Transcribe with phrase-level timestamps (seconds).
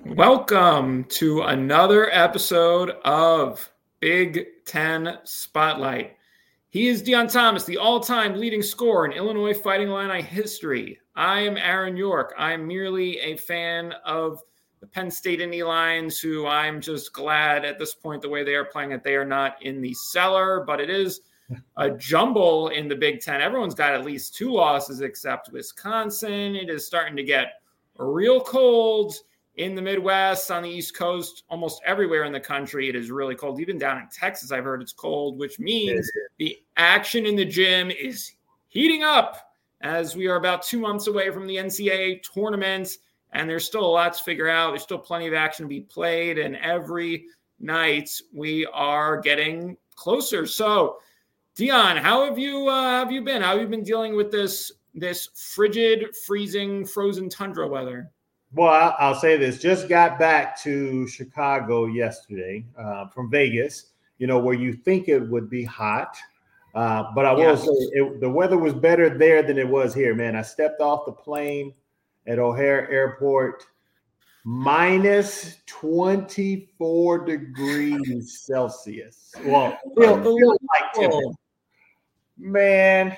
[0.00, 3.70] Welcome to another episode of
[4.00, 6.16] Big Ten Spotlight.
[6.70, 10.98] He is Deon Thomas, the all time leading scorer in Illinois Fighting Illini history.
[11.14, 12.34] I am Aaron York.
[12.38, 14.40] I'm merely a fan of
[14.80, 18.54] the Penn State Nittany Lions, who I'm just glad at this point, the way they
[18.54, 21.20] are playing it, they are not in the cellar, but it is
[21.76, 23.42] a jumble in the Big Ten.
[23.42, 26.56] Everyone's got at least two losses except Wisconsin.
[26.56, 27.60] It is starting to get
[27.98, 29.14] real cold
[29.56, 32.88] in the Midwest, on the East Coast, almost everywhere in the country.
[32.88, 33.60] It is really cold.
[33.60, 37.90] Even down in Texas, I've heard it's cold, which means the action in the gym
[37.90, 38.32] is
[38.68, 42.96] heating up as we are about two months away from the NCAA tournament
[43.32, 44.70] and there's still a lot to figure out.
[44.70, 47.26] There's still plenty of action to be played, and every
[47.60, 50.46] night we are getting closer.
[50.46, 50.98] So,
[51.56, 53.42] Deon, how have you uh, have you been?
[53.42, 58.10] How have you been dealing with this this frigid, freezing, frozen tundra weather?
[58.54, 63.92] Well, I'll say this: just got back to Chicago yesterday uh, from Vegas.
[64.18, 66.16] You know where you think it would be hot,
[66.74, 67.62] uh, but I will yes.
[67.62, 70.14] say it, the weather was better there than it was here.
[70.14, 71.72] Man, I stepped off the plane
[72.26, 73.64] at O'Hare Airport,
[74.44, 79.32] minus 24 degrees Celsius.
[79.44, 81.36] Well, feel, feel like.
[82.38, 83.16] Man,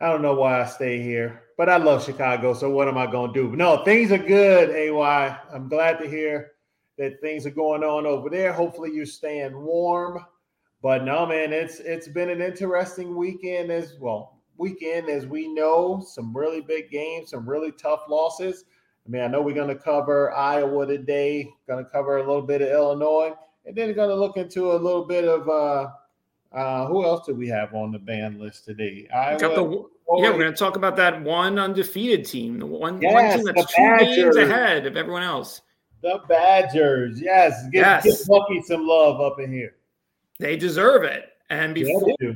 [0.00, 2.54] I don't know why I stay here, but I love Chicago.
[2.54, 3.56] So what am I going to do?
[3.56, 5.38] No, things are good, AY.
[5.52, 6.52] I'm glad to hear
[6.98, 8.52] that things are going on over there.
[8.52, 10.24] Hopefully you're staying warm.
[10.82, 16.02] But no, man, it's it's been an interesting weekend as well weekend, as we know,
[16.06, 18.64] some really big games, some really tough losses.
[19.06, 22.42] I mean, I know we're going to cover Iowa today, going to cover a little
[22.42, 23.32] bit of Illinois,
[23.66, 25.88] and then going to look into a little bit of uh,
[26.56, 29.08] uh, who else do we have on the ban list today?
[29.12, 33.12] Iowa, the, yeah, we're going to talk about that one undefeated team, the one, yes,
[33.12, 35.62] one team that's two games ahead of everyone else.
[36.02, 38.04] The Badgers, yes, give, yes.
[38.04, 39.76] give Bucky some love up in here.
[40.38, 41.28] They deserve it.
[41.50, 42.32] And before yeah,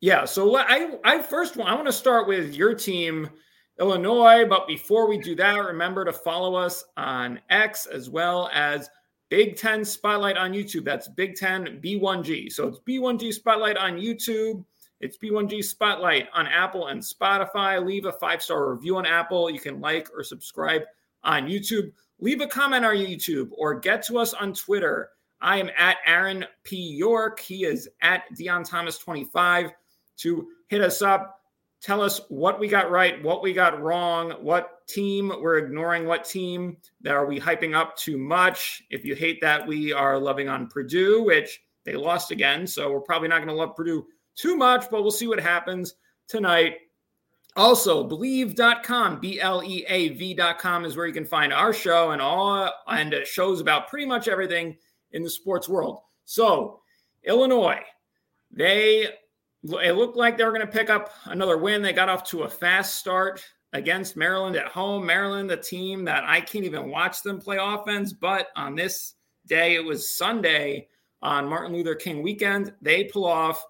[0.00, 0.24] yeah.
[0.24, 3.30] So I, I first want I want to start with your team,
[3.78, 4.44] Illinois.
[4.46, 8.90] But before we do that, remember to follow us on X as well as
[9.28, 10.84] Big Ten Spotlight on YouTube.
[10.84, 12.52] That's Big Ten B1G.
[12.52, 14.64] So it's B1G Spotlight on YouTube.
[15.00, 17.84] It's B1G Spotlight on Apple and Spotify.
[17.84, 19.48] Leave a five star review on Apple.
[19.48, 20.82] You can like or subscribe
[21.22, 21.92] on YouTube.
[22.18, 25.10] Leave a comment on YouTube or get to us on Twitter.
[25.40, 26.76] I am at Aaron P.
[26.76, 27.38] York.
[27.38, 29.70] He is at Deon Thomas 25
[30.18, 31.36] to hit us up.
[31.80, 36.24] Tell us what we got right, what we got wrong, what team we're ignoring, what
[36.24, 38.82] team that are we hyping up too much.
[38.90, 42.66] If you hate that, we are loving on Purdue, which they lost again.
[42.66, 44.04] So we're probably not going to love Purdue
[44.38, 45.94] too much, but we'll see what happens
[46.28, 46.76] tonight.
[47.56, 52.22] Also, bleav.com, B L E A V.com is where you can find our show and
[52.22, 54.76] all and shows about pretty much everything
[55.12, 56.00] in the sports world.
[56.24, 56.80] So,
[57.24, 57.82] Illinois,
[58.52, 59.08] they
[59.64, 61.82] it looked like they were going to pick up another win.
[61.82, 65.04] They got off to a fast start against Maryland at home.
[65.04, 69.14] Maryland, the team that I can't even watch them play offense, but on this
[69.46, 70.86] day, it was Sunday
[71.22, 73.64] on Martin Luther King weekend, they pull off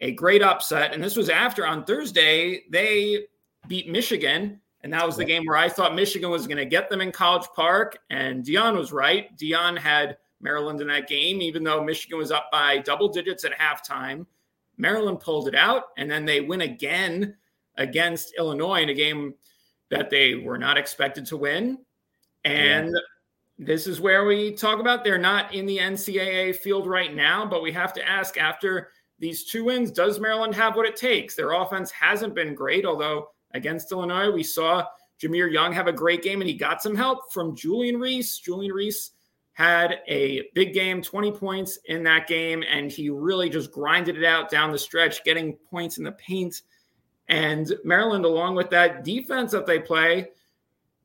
[0.00, 0.94] a great upset.
[0.94, 3.26] And this was after on Thursday, they
[3.66, 4.60] beat Michigan.
[4.82, 7.10] And that was the game where I thought Michigan was going to get them in
[7.10, 7.98] College Park.
[8.10, 9.36] And Deon was right.
[9.36, 13.58] Deon had Maryland in that game, even though Michigan was up by double digits at
[13.58, 14.26] halftime.
[14.76, 17.34] Maryland pulled it out, and then they win again
[17.76, 19.34] against Illinois in a game
[19.90, 21.78] that they were not expected to win.
[22.44, 23.66] And yeah.
[23.66, 27.62] this is where we talk about they're not in the NCAA field right now, but
[27.62, 31.34] we have to ask after these two wins, does Maryland have what it takes?
[31.34, 34.84] Their offense hasn't been great, although against Illinois, we saw
[35.20, 38.38] Jahmir Young have a great game and he got some help from Julian Reese.
[38.38, 39.12] Julian Reese
[39.54, 44.24] had a big game, 20 points in that game, and he really just grinded it
[44.24, 46.62] out down the stretch, getting points in the paint.
[47.26, 50.28] And Maryland, along with that defense that they play,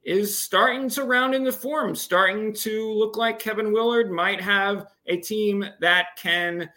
[0.03, 5.17] is starting to round into form, starting to look like Kevin Willard might have a
[5.17, 6.69] team that can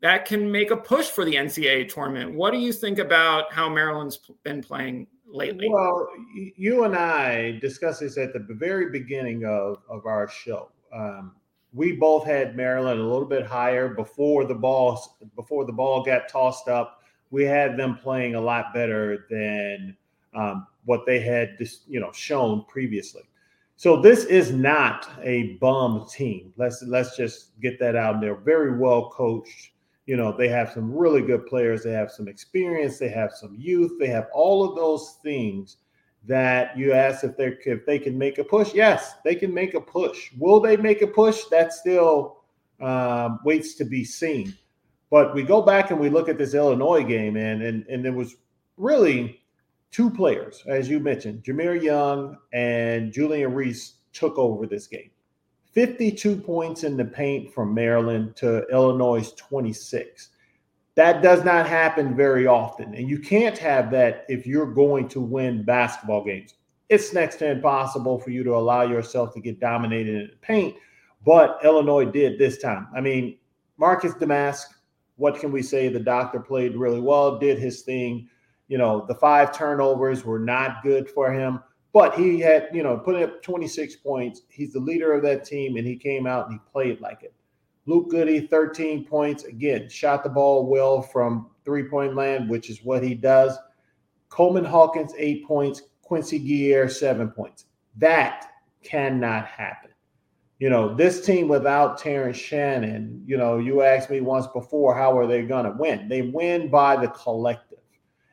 [0.00, 2.34] that can make a push for the NCAA tournament.
[2.34, 5.68] What do you think about how Maryland's been playing lately.
[5.70, 10.70] Well, you and I discussed this at the very beginning of, of our show.
[10.92, 11.32] Um,
[11.72, 16.28] we both had Maryland a little bit higher before the ball before the ball got
[16.28, 17.02] tossed up.
[17.30, 19.96] We had them playing a lot better than
[20.34, 23.22] um, what they had you know shown previously.
[23.78, 26.54] So this is not a bum team.
[26.56, 28.36] Let's let's just get that out there.
[28.36, 29.72] Very well coached.
[30.06, 31.82] You know, they have some really good players.
[31.82, 32.98] They have some experience.
[32.98, 33.92] They have some youth.
[33.98, 35.78] They have all of those things
[36.26, 38.72] that you ask if they if they can make a push.
[38.74, 40.30] Yes, they can make a push.
[40.38, 41.44] Will they make a push?
[41.50, 42.38] That still
[42.80, 44.54] um, waits to be seen.
[45.10, 48.12] But we go back and we look at this Illinois game, and and and there
[48.12, 48.36] was
[48.76, 49.40] really
[49.90, 55.10] two players, as you mentioned, Jahmir Young and Julian Reese took over this game.
[55.76, 60.30] 52 points in the paint from Maryland to Illinois' 26.
[60.94, 62.94] That does not happen very often.
[62.94, 66.54] And you can't have that if you're going to win basketball games.
[66.88, 70.76] It's next to impossible for you to allow yourself to get dominated in the paint.
[71.26, 72.88] But Illinois did this time.
[72.96, 73.36] I mean,
[73.76, 74.64] Marcus Domask,
[75.16, 75.88] what can we say?
[75.88, 78.30] The doctor played really well, did his thing.
[78.68, 81.60] You know, the five turnovers were not good for him,
[81.96, 84.42] but he had, you know, put up 26 points.
[84.50, 87.32] He's the leader of that team, and he came out and he played like it.
[87.86, 89.44] Luke Goode, 13 points.
[89.44, 93.56] Again, shot the ball well from three point land, which is what he does.
[94.28, 95.84] Coleman Hawkins, eight points.
[96.02, 97.64] Quincy Guerrier, seven points.
[97.96, 98.44] That
[98.82, 99.88] cannot happen.
[100.58, 105.16] You know, this team without Terrence Shannon, you know, you asked me once before, how
[105.16, 106.10] are they going to win?
[106.10, 107.78] They win by the collective.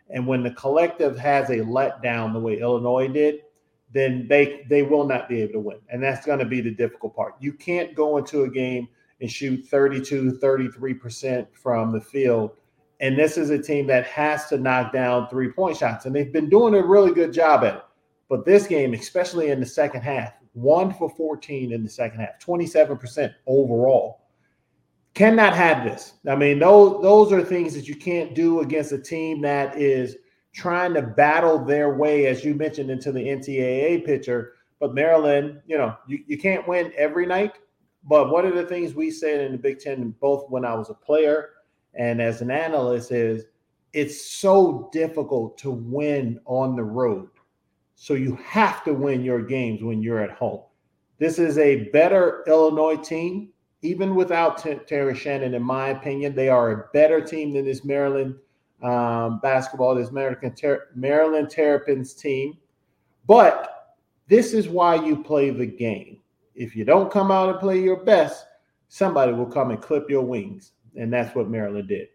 [0.10, 3.43] And when the collective has a letdown the way Illinois did,
[3.94, 5.80] then they they will not be able to win.
[5.90, 7.36] And that's going to be the difficult part.
[7.40, 8.88] You can't go into a game–
[9.24, 12.52] and shoot 32, 33% from the field.
[13.00, 16.06] And this is a team that has to knock down three point shots.
[16.06, 17.84] And they've been doing a really good job at it.
[18.28, 22.38] But this game, especially in the second half, one for 14 in the second half,
[22.46, 24.20] 27% overall.
[25.14, 26.14] Cannot have this.
[26.28, 30.18] I mean, those, those are things that you can't do against a team that is
[30.54, 34.54] trying to battle their way, as you mentioned, into the NCAA picture.
[34.80, 37.54] But Maryland, you know, you, you can't win every night,
[38.04, 40.90] but one of the things we said in the Big Ten, both when I was
[40.90, 41.50] a player
[41.96, 43.46] and as an analyst, is
[43.94, 47.30] it's so difficult to win on the road.
[47.96, 50.64] So you have to win your games when you're at home.
[51.20, 53.50] This is a better Illinois team,
[53.82, 54.58] even without
[54.88, 56.36] Terry Shannon, in my opinion.
[56.36, 58.36] They are a better team than this Maryland
[58.84, 62.58] um, basketball, this American Ter- Maryland Terrapins team.
[63.26, 63.96] But
[64.28, 66.20] this is why you play the game
[66.56, 68.46] if you don't come out and play your best,
[68.90, 70.72] somebody will come and clip your wings.
[70.96, 72.10] And that's what Maryland did.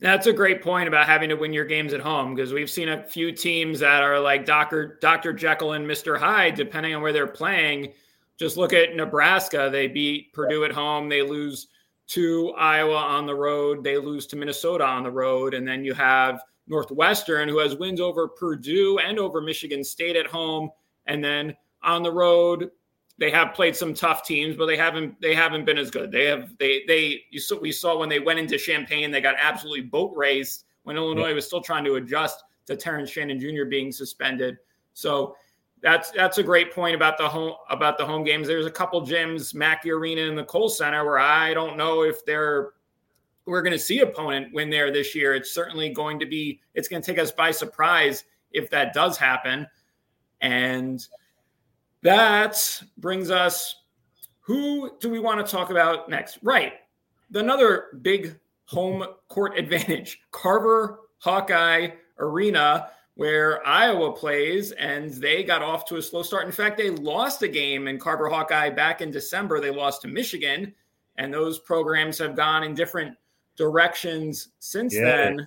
[0.00, 2.88] That's a great point about having to win your games at home because we've seen
[2.88, 4.98] a few teams that are like Dr.
[5.00, 5.32] Dr.
[5.32, 6.18] Jekyll and Mr.
[6.18, 7.92] Hyde, depending on where they're playing.
[8.38, 9.68] Just look at Nebraska.
[9.70, 11.08] They beat Purdue at home.
[11.08, 11.66] They lose
[12.08, 13.84] to Iowa on the road.
[13.84, 15.54] They lose to Minnesota on the road.
[15.54, 20.26] And then you have Northwestern, who has wins over Purdue and over Michigan State at
[20.26, 20.70] home.
[21.06, 22.70] And then on the road,
[23.18, 26.12] they have played some tough teams, but they haven't they haven't been as good.
[26.12, 29.34] They have they they you saw, we saw when they went into Champaign, they got
[29.40, 33.64] absolutely boat raced when Illinois was still trying to adjust to Terrence Shannon Jr.
[33.68, 34.56] being suspended.
[34.94, 35.34] So
[35.82, 38.48] that's that's a great point about the home about the home games.
[38.48, 42.24] There's a couple gyms, Mackey Arena and the Kohl Center, where I don't know if
[42.24, 42.72] they're
[43.46, 45.34] we're going to see opponent win there this year.
[45.34, 49.16] It's certainly going to be it's going to take us by surprise if that does
[49.16, 49.66] happen.
[50.40, 51.04] And
[52.02, 52.58] that
[52.98, 53.74] brings us
[54.40, 56.38] who do we want to talk about next?
[56.42, 56.74] Right.
[57.34, 65.84] Another big home court advantage Carver Hawkeye Arena, where Iowa plays, and they got off
[65.86, 66.46] to a slow start.
[66.46, 69.58] In fact, they lost a game in Carver Hawkeye back in December.
[69.58, 70.72] They lost to Michigan,
[71.16, 73.16] and those programs have gone in different
[73.56, 75.04] directions since yeah.
[75.04, 75.46] then.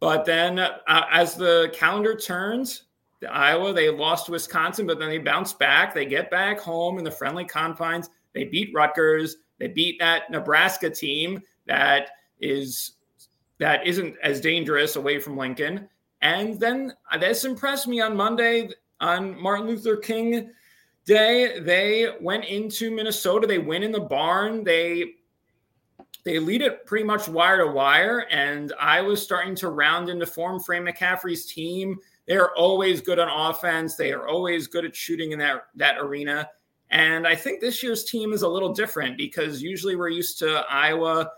[0.00, 2.82] But then, uh, as the calendar turns,
[3.20, 5.94] the Iowa, they lost to Wisconsin, but then they bounce back.
[5.94, 8.10] They get back home in the friendly confines.
[8.34, 9.36] They beat Rutgers.
[9.58, 12.96] They beat that Nebraska team that is
[13.60, 15.88] that isn't as dangerous away from Lincoln.
[16.22, 20.50] And then this impressed me on Monday on Martin Luther King
[21.04, 21.58] Day.
[21.60, 23.46] They went into Minnesota.
[23.46, 24.64] They win in the barn.
[24.64, 25.14] They
[26.24, 28.26] they lead it pretty much wire to wire.
[28.30, 30.60] And I was starting to round into form.
[30.60, 33.96] Fran McCaffery's team they are always good on offense.
[33.96, 36.48] They are always good at shooting in that, that arena.
[36.90, 40.64] And I think this year's team is a little different because usually we're used to
[40.70, 41.30] Iowa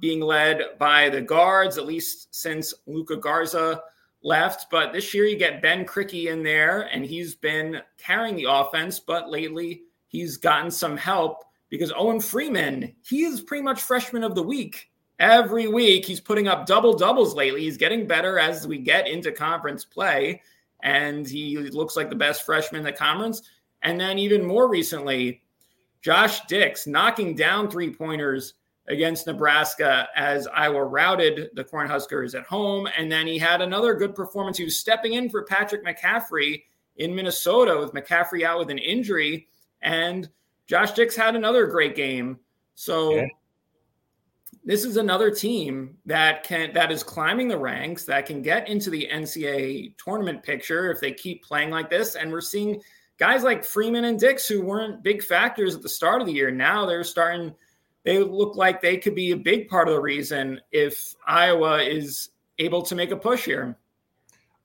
[0.00, 3.82] being led by the guards, at least since Luka Garza
[4.22, 4.66] left.
[4.70, 9.00] But this year you get Ben Krikke in there, and he's been carrying the offense.
[9.00, 14.34] But lately he's gotten some help because Owen Freeman, he is pretty much freshman of
[14.34, 14.90] the week.
[15.18, 17.62] Every week he's putting up double doubles lately.
[17.62, 20.42] He's getting better as we get into conference play,
[20.82, 23.42] and he looks like the best freshman in the conference.
[23.82, 25.42] And then even more recently,
[26.02, 28.54] Josh Dix knocking down three pointers
[28.88, 32.88] against Nebraska as Iowa routed the Cornhuskers at home.
[32.96, 34.58] And then he had another good performance.
[34.58, 36.64] He was stepping in for Patrick McCaffery
[36.96, 39.48] in Minnesota with McCaffery out with an injury.
[39.82, 40.28] And
[40.66, 42.38] Josh Dix had another great game.
[42.74, 43.26] So yeah.
[44.64, 48.90] this is another team that can that is climbing the ranks, that can get into
[48.90, 52.16] the NCAA tournament picture if they keep playing like this.
[52.16, 52.80] And we're seeing
[53.18, 56.50] guys like Freeman and Dix who weren't big factors at the start of the year.
[56.50, 57.54] Now they're starting–
[58.04, 62.30] they look like they could be a big part of the reason if Iowa is
[62.58, 63.76] able to make a push here.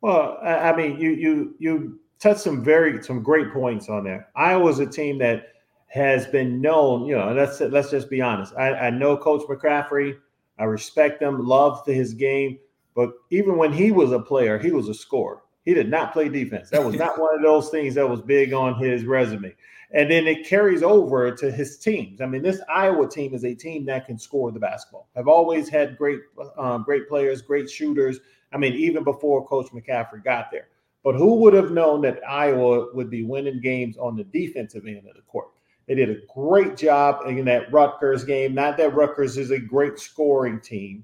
[0.01, 4.29] Well, I mean, you you you touched some very some great points on there.
[4.35, 5.53] Iowa's a team that
[5.87, 8.53] has been known, you know, let's let's just be honest.
[8.57, 10.17] I, I know Coach McCaffery.
[10.59, 12.57] I respect him, love his game,
[12.95, 15.41] but even when he was a player, he was a scorer.
[15.67, 16.69] He did not play defense.
[16.69, 19.53] That was not one of those things that was big on his resume.
[19.91, 22.21] And then it carries over to his teams.
[22.21, 25.09] I mean, this Iowa team is a team that can score the basketball.
[25.13, 26.21] I've always had great,
[26.57, 28.19] um, great players, great shooters.
[28.53, 30.69] I mean, even before Coach McCaffery got there.
[31.03, 34.99] But who would have known that Iowa would be winning games on the defensive end
[34.99, 35.49] of the court?
[35.85, 38.55] They did a great job in that Rutgers game.
[38.55, 41.03] Not that Rutgers is a great scoring team,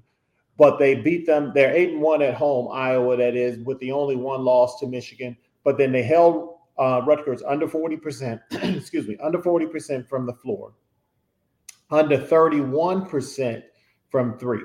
[0.56, 1.52] but they beat them.
[1.54, 4.86] They're eight and one at home, Iowa, that is, with the only one loss to
[4.86, 5.36] Michigan.
[5.64, 8.40] But then they held uh, Rutgers under 40%,
[8.76, 10.72] excuse me, under 40% from the floor,
[11.90, 13.62] under 31%
[14.10, 14.62] from three.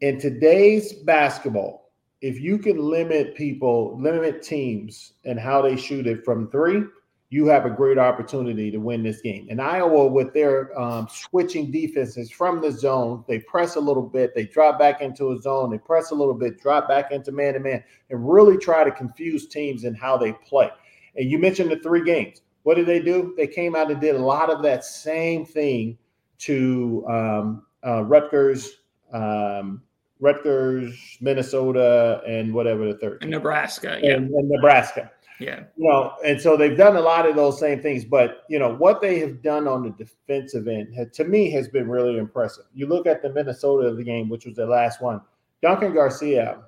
[0.00, 6.24] In today's basketball, if you can limit people, limit teams and how they shoot it
[6.24, 6.84] from three,
[7.32, 9.46] you have a great opportunity to win this game.
[9.50, 14.34] And Iowa, with their um, switching defenses from the zone, they press a little bit,
[14.34, 17.54] they drop back into a zone, they press a little bit, drop back into man
[17.54, 20.70] to man, and really try to confuse teams in how they play.
[21.16, 22.42] And you mentioned the three games.
[22.64, 23.32] What did they do?
[23.36, 25.96] They came out and did a lot of that same thing
[26.38, 28.78] to um, uh, Rutgers,
[29.12, 29.82] um,
[30.18, 33.22] Rutgers, Minnesota, and whatever the third.
[33.22, 34.14] And Nebraska, yeah.
[34.14, 35.12] And, and Nebraska.
[35.40, 35.64] Yeah.
[35.76, 38.74] You know, and so they've done a lot of those same things, but you know
[38.74, 42.64] what they have done on the defensive end to me has been really impressive.
[42.74, 45.20] You look at the Minnesota of the game, which was the last one.
[45.62, 46.62] Duncan Garcia,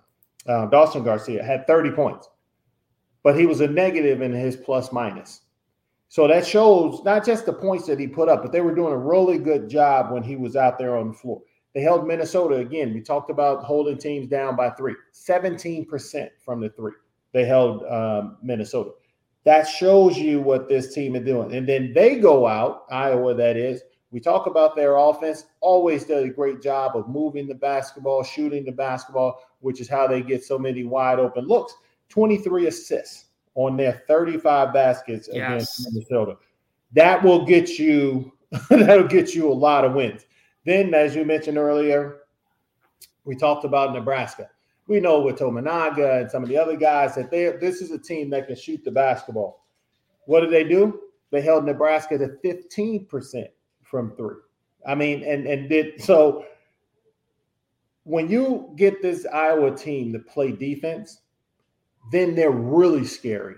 [0.47, 2.29] uh, Dawson Garcia had 30 points
[3.23, 5.43] but he was a negative in his plus minus.
[6.09, 8.93] So that shows not just the points that he put up, but they were doing
[8.93, 11.41] a really good job when he was out there on the floor.
[11.75, 12.93] They held Minnesota again.
[12.93, 16.93] We talked about holding teams down by three, 17% from the three.
[17.33, 18.91] They held um, Minnesota.
[19.45, 21.55] That shows you what this team is doing.
[21.55, 23.83] And then they go out, Iowa, that is.
[24.13, 28.65] We talk about their offense, always does a great job of moving the basketball, shooting
[28.65, 31.75] the basketball, which is how they get so many wide open looks.
[32.11, 35.47] 23 assists on their 35 baskets yes.
[35.47, 36.37] against Minnesota.
[36.93, 38.33] That will get you
[38.69, 40.27] that'll get you a lot of wins.
[40.65, 42.19] Then, as you mentioned earlier,
[43.25, 44.49] we talked about Nebraska.
[44.93, 47.99] We know with Tominaga and some of the other guys that they this is a
[47.99, 49.65] team that can shoot the basketball.
[50.27, 51.01] What did they do?
[51.31, 53.47] They held Nebraska to 15%
[53.85, 54.37] from three.
[54.87, 56.45] I mean, and and did so
[58.05, 61.23] when you get this Iowa team to play defense,
[62.11, 63.57] then they're really scary,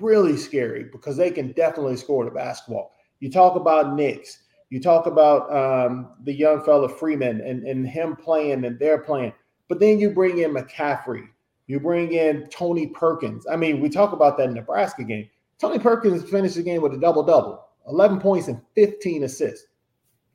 [0.00, 2.92] really scary because they can definitely score the basketball.
[3.18, 8.14] You talk about Nix, you talk about um, the young fella Freeman and, and him
[8.14, 9.32] playing and they're playing,
[9.68, 11.28] but then you bring in McCaffery,
[11.66, 13.46] you bring in Tony Perkins.
[13.46, 15.28] I mean, we talk about that Nebraska game.
[15.58, 19.66] Tony Perkins finished the game with a double double, 11 points and 15 assists.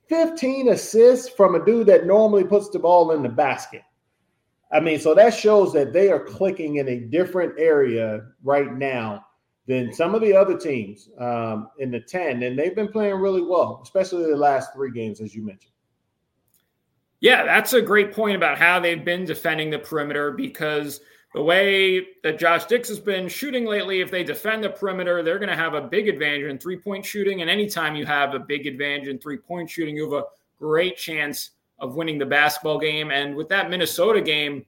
[0.08, 3.82] 15 assists from a dude that normally puts the ball in the basket.
[4.70, 9.24] I mean, so that shows that they are clicking in a different area right now
[9.66, 12.42] than some of the other teams um, in the 10.
[12.42, 15.73] And they've been playing really well, especially the last three games, as you mentioned.
[17.24, 21.00] Yeah, that's a great point about how they've been defending the perimeter because
[21.32, 25.38] the way that Josh Dix has been shooting lately, if they defend the perimeter, they're
[25.38, 27.40] going to have a big advantage in three point shooting.
[27.40, 30.26] And anytime you have a big advantage in three point shooting, you have a
[30.58, 33.10] great chance of winning the basketball game.
[33.10, 34.66] And with that Minnesota game,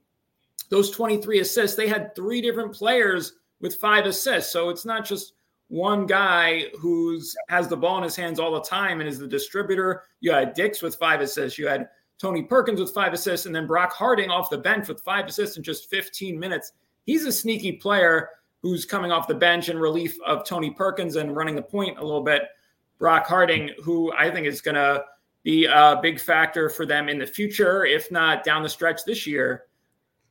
[0.70, 4.50] those 23 assists, they had three different players with five assists.
[4.50, 5.34] So it's not just
[5.68, 9.28] one guy who's has the ball in his hands all the time and is the
[9.28, 10.04] distributor.
[10.20, 11.58] You had Dix with five assists.
[11.58, 15.02] You had Tony Perkins with five assists, and then Brock Harding off the bench with
[15.02, 16.72] five assists in just 15 minutes.
[17.04, 18.30] he's a sneaky player
[18.62, 22.02] who's coming off the bench in relief of Tony Perkins and running the point a
[22.02, 22.42] little bit.
[22.98, 25.04] Brock Harding, who I think is going to
[25.42, 29.26] be a big factor for them in the future, if not down the stretch this
[29.26, 29.64] year.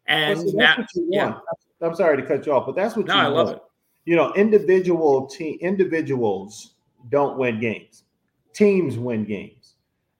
[0.07, 1.37] And well, so that, yeah,
[1.81, 3.61] I'm sorry to cut you off, but that's what no, you I love it.
[4.05, 6.75] You know, individual team individuals
[7.09, 8.03] don't win games.
[8.53, 9.74] Teams win games.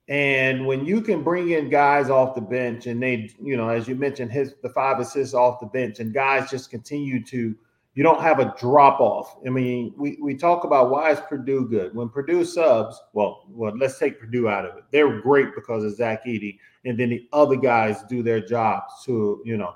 [0.08, 3.88] And when you can bring in guys off the bench and they, you know, as
[3.88, 7.56] you mentioned, his the five assists off the bench and guys just continue to,
[7.96, 9.38] you don't have a drop off.
[9.48, 11.96] I mean, we, we talk about why is Purdue good?
[11.96, 14.84] When Purdue subs, well, well, let's take Purdue out of it.
[14.92, 19.42] They're great because of Zach Edey, and then the other guys do their jobs to,
[19.44, 19.76] you know,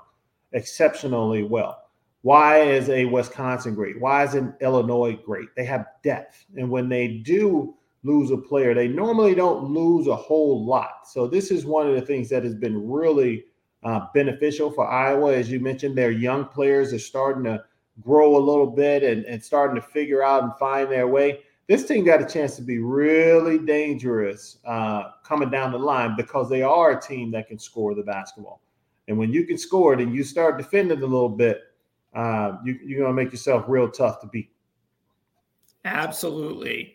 [0.52, 1.88] exceptionally well.
[2.22, 3.98] Why is a Wisconsin great?
[3.98, 5.48] Why is an Illinois great?
[5.56, 6.44] They have depth.
[6.56, 8.74] And when they do lose a player.
[8.74, 11.06] They normally don't lose a whole lot.
[11.06, 13.44] So this is one of the things that has been really
[13.82, 15.34] uh, beneficial for Iowa.
[15.34, 17.64] As you mentioned, their young players are starting to
[18.00, 21.40] grow a little bit and, and starting to figure out and find their way.
[21.66, 26.48] This team got a chance to be really dangerous uh, coming down the line because
[26.48, 28.60] they are a team that can score the basketball.
[29.06, 31.62] And when you can score it and you start defending a little bit,
[32.14, 34.50] uh, you, you're going to make yourself real tough to beat.
[35.84, 36.94] Absolutely.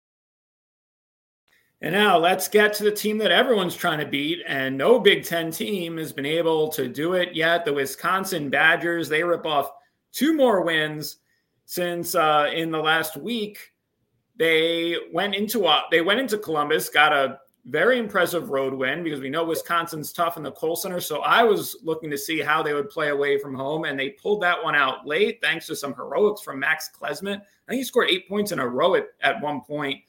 [1.83, 5.25] And now let's get to the team that everyone's trying to beat, and no Big
[5.25, 7.65] Ten team has been able to do it yet.
[7.65, 9.71] The Wisconsin Badgers, they rip off
[10.11, 11.17] two more wins
[11.65, 13.71] since uh, in the last week
[14.35, 19.19] they went into uh, they went into Columbus, got a very impressive road win because
[19.19, 20.99] we know Wisconsin's tough in the Kohl Center.
[20.99, 24.09] So I was looking to see how they would play away from home, and they
[24.09, 27.37] pulled that one out late thanks to some heroics from Max Klesmit.
[27.37, 29.99] I think he scored eight points in a row at, at one point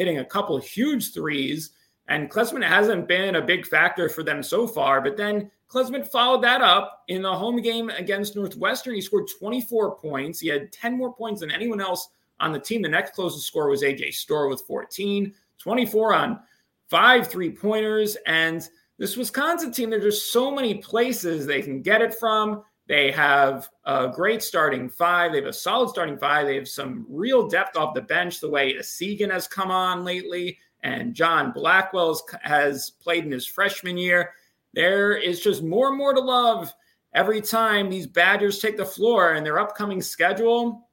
[0.00, 1.72] hitting a couple huge threes.
[2.08, 5.02] And Klesmit hasn't been a big factor for them so far.
[5.02, 8.94] But then Klesmit followed that up in the home game against Northwestern.
[8.94, 10.40] He scored 24 points.
[10.40, 12.08] He had 10 more points than anyone else
[12.40, 12.80] on the team.
[12.80, 16.40] The next closest score was AJ Storr with 14, 24 on
[16.88, 18.16] five three pointers.
[18.26, 22.64] And this Wisconsin team, there's just so many places they can get it from.
[22.90, 25.30] They have a great starting five.
[25.30, 26.48] They have a solid starting five.
[26.48, 30.58] They have some real depth off the bench, the way Essegian has come on lately,
[30.82, 34.32] and John Blackwell has played in his freshman year.
[34.74, 36.74] There is just more and more to love
[37.14, 40.88] every time these Badgers take the floor and their upcoming schedule.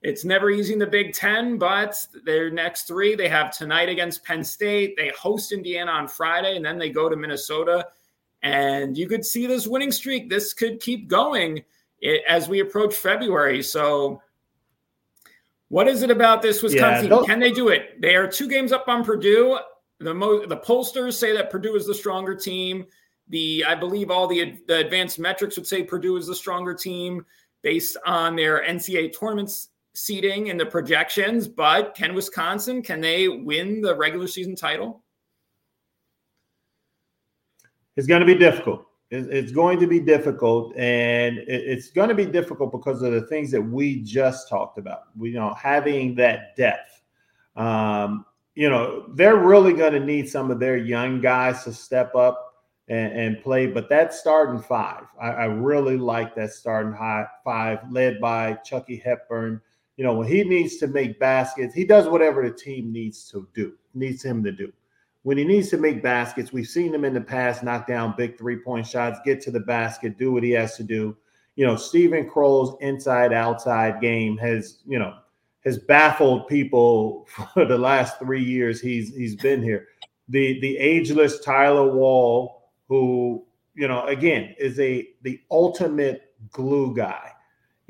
[0.00, 4.24] It's never easy in the Big Ten, but their next three they have tonight against
[4.24, 4.94] Penn State.
[4.96, 7.88] They host Indiana on Friday, and then they go to Minnesota
[8.42, 10.28] and you could see this winning streak.
[10.28, 11.62] This could keep going
[12.28, 13.62] as we approach February.
[13.62, 14.20] So,
[15.68, 17.10] what is it about this Wisconsin?
[17.10, 18.00] Yeah, Can they do it?
[18.00, 19.58] They are two games up on Purdue.
[20.00, 22.84] The mo- the pollsters say that Purdue is the stronger team.
[23.28, 27.24] The I believe all the, the advanced metrics would say Purdue is the stronger team
[27.62, 31.46] based on their NCAA tournaments seating and the projections.
[31.46, 32.82] But can Wisconsin?
[32.82, 35.01] Can they win the regular season title?
[37.96, 38.86] It's going to be difficult.
[39.14, 43.50] It's going to be difficult, and it's going to be difficult because of the things
[43.50, 45.02] that we just talked about.
[45.18, 47.02] We you know having that depth.
[47.54, 48.24] Um,
[48.54, 52.54] you know they're really going to need some of their young guys to step up
[52.88, 53.66] and, and play.
[53.66, 58.96] But that starting five, I, I really like that starting high five, led by Chucky
[58.96, 59.60] Hepburn.
[59.98, 63.46] You know when he needs to make baskets, he does whatever the team needs to
[63.52, 64.72] do, needs him to do
[65.22, 68.36] when he needs to make baskets, we've seen him in the past knock down big
[68.36, 71.16] three point shots, get to the basket, do what he has to do.
[71.54, 75.14] You know, Steven Crowl's inside outside game has, you know,
[75.64, 79.86] has baffled people for the last three years he's he's been here.
[80.28, 87.31] The the ageless Tyler Wahl, who, you know, again, is a the ultimate glue guy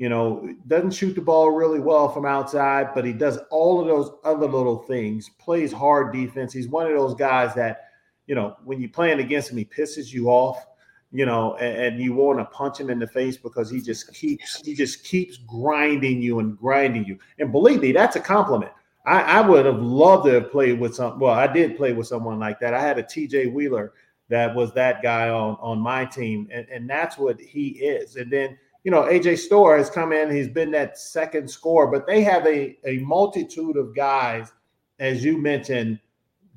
[0.03, 3.87] you know, doesn't shoot the ball really well from outside, but he does all of
[3.87, 6.51] those other little things, plays hard defense.
[6.51, 7.85] He's one of those guys that,
[8.27, 10.67] you know, when you're playing against him, he pisses you off,
[11.13, 14.13] you know, and, and you want to punch him in the face because he just
[14.13, 17.17] keeps he just keeps grinding you and grinding you.
[17.39, 18.73] And believe me, that's a compliment.
[19.05, 21.17] I, I would have loved to have played with some.
[21.17, 22.73] Well, I did play with someone like that.
[22.73, 23.93] I had a TJ Wheeler
[24.27, 28.17] that was that guy on on my team, and, and that's what he is.
[28.17, 32.05] And then you know, AJ Storr has come in, he's been that second scorer, but
[32.05, 34.51] they have a, a multitude of guys,
[34.99, 35.99] as you mentioned,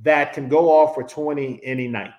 [0.03, 2.13] that can go off for 20 any night.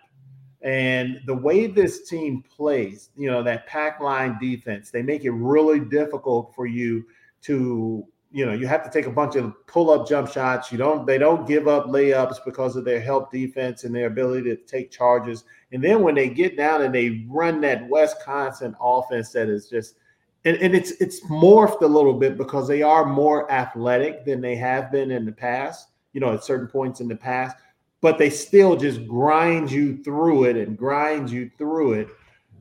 [0.62, 5.32] And the way this team plays, you know, that pack line defense, they make it
[5.32, 7.06] really difficult for you
[7.44, 8.06] to,
[8.38, 10.72] you know, you have to take a bunch of pull up jump shots.
[10.72, 14.44] You don't, they don't give up layups because of their help defense and their ability
[14.44, 15.44] to take charges.
[15.72, 19.96] And then when they get down and they run that Wisconsin offense that is just,
[20.46, 24.56] and, and it's it's morphed a little bit because they are more athletic than they
[24.56, 27.58] have been in the past, you know, at certain points in the past
[28.02, 32.08] but they still just grind you through it and grind you through it,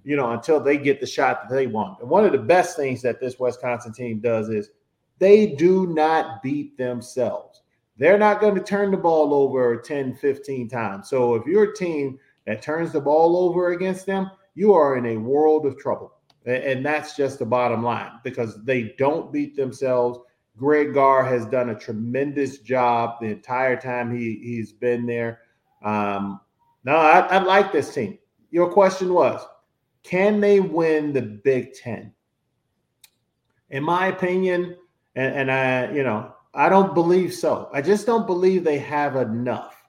[0.05, 2.01] you know, until they get the shot that they want.
[2.01, 4.71] And one of the best things that this Wisconsin team does is
[5.19, 7.63] they do not beat themselves.
[7.99, 11.09] They're not going to turn the ball over 10, 15 times.
[11.09, 15.07] So if you're a team that turns the ball over against them, you are in
[15.07, 16.13] a world of trouble.
[16.45, 20.21] And that's just the bottom line because they don't beat themselves.
[20.57, 25.41] Greg Gard has done a tremendous job the entire time he he's been there.
[25.83, 26.41] Um,
[26.85, 28.19] no, I, I like this team.
[28.51, 29.45] Your question was,
[30.03, 32.13] can they win the Big Ten?
[33.71, 34.77] In my opinion,
[35.17, 37.69] and, and I, you know, I don't believe so.
[37.73, 39.83] I just don't believe they have enough.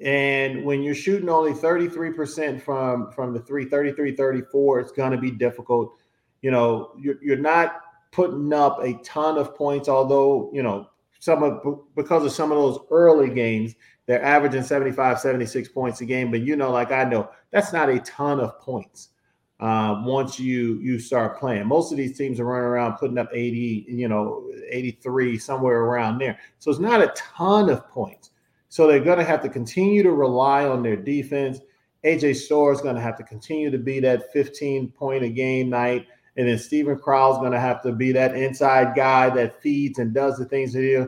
[0.00, 5.18] And when you're shooting only 33% from from the three, 33, 34, it's going to
[5.18, 5.98] be difficult.
[6.40, 11.42] You know, you're, you're not putting up a ton of points, although, you know, some
[11.42, 13.74] of because of some of those early games,
[14.06, 16.30] they're averaging 75, 76 points a game.
[16.30, 19.10] But you know, like I know, that's not a ton of points
[19.60, 21.66] uh, once you you start playing.
[21.66, 26.18] Most of these teams are running around putting up 80, you know, 83, somewhere around
[26.18, 26.38] there.
[26.58, 28.30] So it's not a ton of points.
[28.68, 31.58] So they're going to have to continue to rely on their defense.
[32.04, 35.68] AJ Storr is going to have to continue to be that 15 point a game
[35.68, 36.06] night.
[36.36, 39.98] And then Steven Crowl is going to have to be that inside guy that feeds
[39.98, 41.04] and does the things that he.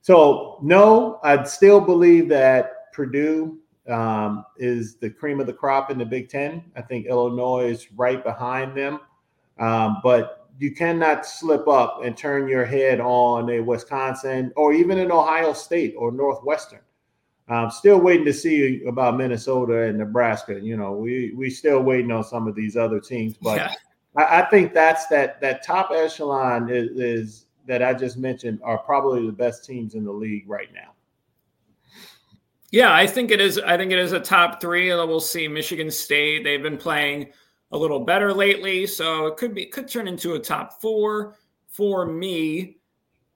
[0.00, 5.98] So no, I'd still believe that Purdue um, is the cream of the crop in
[5.98, 6.64] the Big Ten.
[6.76, 9.00] I think Illinois is right behind them,
[9.58, 14.98] um, but you cannot slip up and turn your head on a Wisconsin or even
[14.98, 16.80] an Ohio State or Northwestern.
[17.48, 20.58] I'm still waiting to see about Minnesota and Nebraska.
[20.60, 23.74] You know, we we still waiting on some of these other teams, but yeah.
[24.16, 28.78] I, I, think that's that that top echelon is, is that I just mentioned are
[28.78, 30.91] probably the best teams in the league right now.
[32.72, 33.58] Yeah, I think it is.
[33.58, 34.88] I think it is a top three.
[34.88, 36.42] We'll see Michigan State.
[36.42, 37.28] They've been playing
[37.70, 41.36] a little better lately, so it could be could turn into a top four
[41.68, 42.78] for me.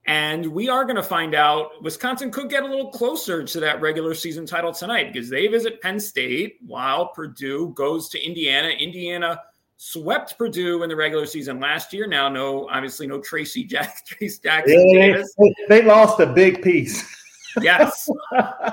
[0.05, 1.83] And we are going to find out.
[1.83, 5.81] Wisconsin could get a little closer to that regular season title tonight because they visit
[5.81, 8.69] Penn State while Purdue goes to Indiana.
[8.69, 9.39] Indiana
[9.75, 12.07] swept Purdue in the regular season last year.
[12.07, 15.35] Now, no, obviously, no Tracy Jack, Trayce Jackson yeah, Davis.
[15.69, 17.05] They lost a big piece.
[17.61, 18.09] yes,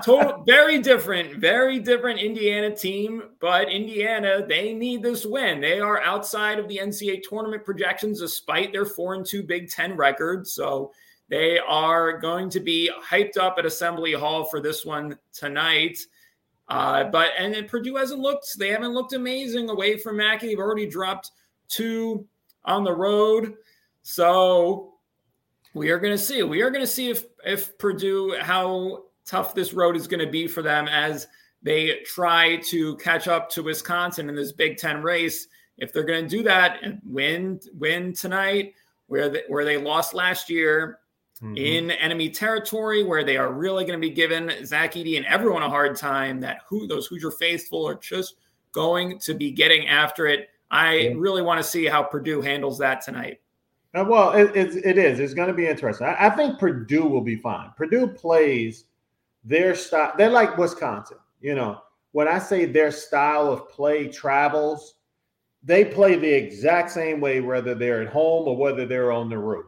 [0.05, 3.23] total, very different, very different Indiana team.
[3.41, 5.61] But Indiana, they need this win.
[5.61, 9.97] They are outside of the NCAA tournament projections, despite their four and two Big Ten
[9.97, 10.47] record.
[10.47, 10.93] So
[11.29, 15.99] they are going to be hyped up at Assembly Hall for this one tonight.
[16.69, 20.49] Uh, but and then Purdue hasn't looked, they haven't looked amazing away from Mackey.
[20.49, 21.31] They've already dropped
[21.69, 22.27] two
[22.65, 23.55] on the road.
[24.03, 24.95] So
[25.75, 26.43] we are going to see.
[26.43, 30.31] We are going to see if if Purdue how tough this road is going to
[30.31, 31.27] be for them as
[31.63, 35.49] they try to catch up to Wisconsin in this Big Ten race.
[35.79, 38.75] If they're going to do that and win win tonight,
[39.07, 41.01] where they, where they lost last year,
[41.43, 41.57] mm-hmm.
[41.57, 45.63] in enemy territory where they are really going to be giving Zach Edey and everyone
[45.63, 46.41] a hard time.
[46.41, 48.37] That who those Hoosier faithful are just
[48.73, 50.49] going to be getting after it.
[50.71, 51.13] I yeah.
[51.17, 53.41] really want to see how Purdue handles that tonight.
[53.95, 55.21] Uh, well, it, it, it is.
[55.21, 56.07] It's going to be interesting.
[56.07, 57.71] I, I think Purdue will be fine.
[57.77, 58.87] Purdue plays
[59.45, 60.13] their style.
[60.17, 61.19] They're like Wisconsin.
[61.41, 61.81] You know,
[62.13, 64.95] when I say their style of play travels,
[65.63, 69.39] they play the exact same way, whether they're at home or whether they're on the
[69.39, 69.67] road.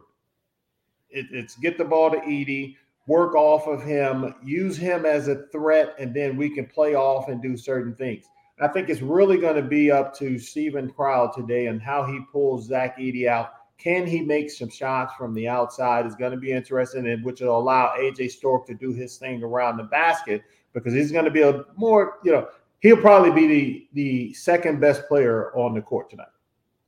[1.09, 2.75] It, it's get the ball to Edey,
[3.07, 7.29] work off of him, use him as a threat, and then we can play off
[7.29, 8.25] and do certain things.
[8.59, 12.19] I think it's really going to be up to Steven Crowl today and how he
[12.31, 13.51] pulls Zach Edey out.
[13.77, 16.05] Can he make some shots from the outside?
[16.05, 19.43] Is going to be interesting, and which will allow AJ Storr to do his thing
[19.43, 22.47] around the basket because he's going to be a more, you know,
[22.79, 26.27] he'll probably be the the second best player on the court tonight.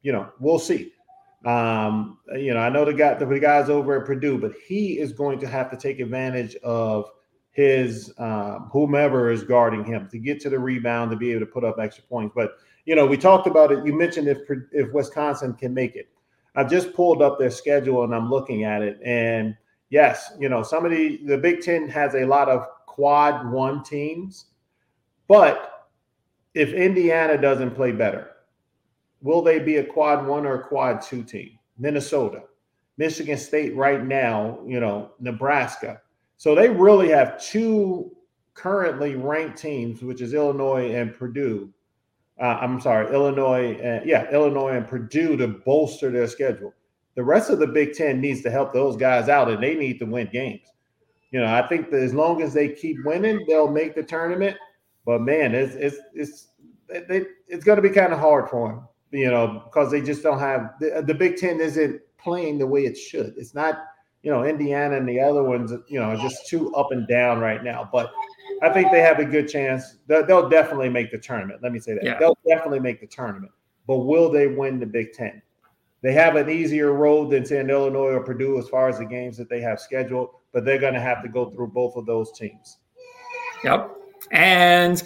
[0.02, 0.94] You know, we'll see.
[1.46, 5.14] Um, you know, I know the guy the guys over at Purdue, but he is
[5.14, 7.12] going to have to take advantage of
[7.52, 11.46] his um, whomever is guarding him to get to the rebound to be able to
[11.46, 12.34] put up extra points.
[12.36, 13.86] But you know, we talked about it.
[13.86, 14.40] You mentioned if
[14.72, 16.10] if Wisconsin can make it.
[16.60, 19.00] I've just pulled up their schedule and I'm looking at it.
[19.06, 19.56] And
[19.90, 23.82] yes, you know, some of the the Big Ten has a lot of quad one
[23.82, 24.48] teams,
[25.30, 25.88] but
[26.54, 28.32] if Indiana doesn't play better,
[29.22, 31.58] will they be a quad one or a quad two team?
[31.78, 32.44] Minnesota,
[32.98, 36.02] Michigan State right now, you know, Nebraska.
[36.36, 38.12] So they really have two
[38.54, 41.74] currently ranked teams, which is Illinois and Purdue.
[42.40, 46.74] Uh, I'm sorry, Illinois, and, yeah, Illinois and Purdue to bolster their schedule.
[47.16, 50.00] The rest of the Big Ten needs to help those guys out, and they need
[50.00, 50.68] to win games.
[51.32, 54.58] You know, I think that as long as they keep winning, they'll make the tournament.
[55.06, 56.48] But man, it's it's it's
[56.88, 60.24] they, it's going to be kind of hard for them, you know, because they just
[60.24, 63.34] don't have the, the Big Ten isn't playing the way it should.
[63.38, 63.80] It's not,
[64.24, 67.64] you know, Indiana and the other ones, you know, just too up and down right
[67.64, 67.90] now.
[67.92, 68.12] But
[68.62, 69.98] I think they have a good chance.
[70.08, 71.62] They'll, they'll definitely make the tournament.
[71.64, 72.04] Let me say that.
[72.04, 72.20] Yeah.
[72.20, 73.52] They'll definitely make the tournament.
[73.88, 75.42] But will they win the Big Ten?
[76.02, 79.36] They have an easier road than say Illinois or Purdue as far as the games
[79.38, 82.32] that they have scheduled, but they're going to have to go through both of those
[82.32, 82.78] teams.
[83.64, 83.96] Yep.
[84.32, 85.04] And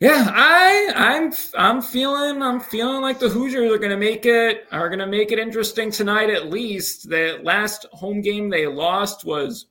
[0.00, 4.66] yeah, I I'm I'm feeling I'm feeling like the Hoosiers are going to make it
[4.72, 7.10] are going to make it interesting tonight at least.
[7.10, 9.66] The last home game they lost was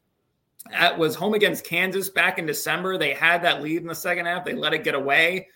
[0.71, 2.97] at was home against Kansas back in December.
[2.97, 4.45] They had that lead in the second half.
[4.45, 5.47] They let it get away.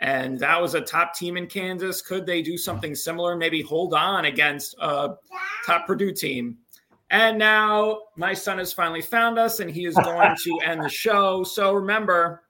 [0.00, 2.00] And that was a top team in Kansas.
[2.00, 3.36] Could they do something similar?
[3.36, 5.16] Maybe hold on against a
[5.66, 6.56] top Purdue team.
[7.10, 10.88] And now my son has finally found us and he is going to end the
[10.88, 11.42] show.
[11.44, 12.44] So remember,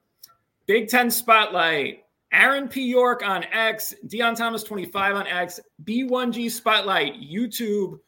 [0.67, 2.83] Big Ten Spotlight, Aaron P.
[2.83, 7.99] York on X, Deon Thomas 25 on X, B1G Spotlight, YouTube,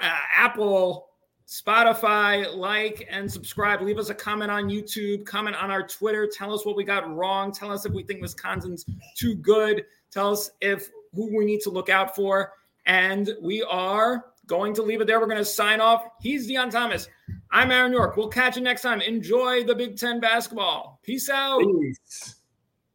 [0.00, 1.08] uh, Apple,
[1.46, 3.82] Spotify, like and subscribe.
[3.82, 6.26] Leave us a comment on YouTube, comment on our Twitter.
[6.26, 7.52] Tell us what we got wrong.
[7.52, 9.84] Tell us if we think Wisconsin's too good.
[10.10, 12.52] Tell us if who we need to look out for.
[12.86, 15.20] And we are going to leave it there.
[15.20, 16.04] We're going to sign off.
[16.20, 17.08] He's Deon Thomas.
[17.50, 18.16] I'm Aaron York.
[18.16, 19.00] We'll catch you next time.
[19.00, 21.00] Enjoy the Big Ten basketball.
[21.02, 21.60] Peace out.
[21.60, 22.36] Peace.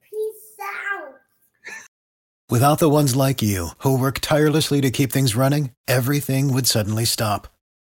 [0.02, 1.16] Peace out.
[2.50, 7.06] Without the ones like you who work tirelessly to keep things running, everything would suddenly
[7.06, 7.48] stop.